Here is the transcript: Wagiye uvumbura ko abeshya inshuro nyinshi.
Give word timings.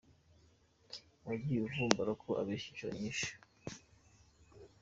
Wagiye 1.25 1.59
uvumbura 1.63 2.11
ko 2.23 2.29
abeshya 2.41 2.67
inshuro 2.71 2.93
nyinshi. 2.99 3.31